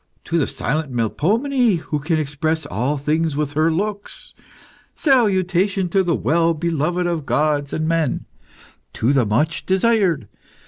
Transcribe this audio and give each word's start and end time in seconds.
To 0.23 0.39
the 0.39 0.47
silent 0.47 0.91
Melpomene, 0.91 1.77
who 1.77 1.99
can 1.99 2.17
express 2.17 2.65
all 2.65 2.97
things 2.97 3.35
with 3.37 3.53
her 3.53 3.71
looks! 3.71 4.33
Salutation 4.95 5.89
to 5.89 6.01
the 6.01 6.15
well 6.15 6.55
beloved 6.55 7.05
of 7.05 7.23
gods 7.27 7.71
and 7.71 7.87
men! 7.87 8.25
To 8.93 9.13
the 9.13 9.27
much 9.27 9.63
desired! 9.67 10.27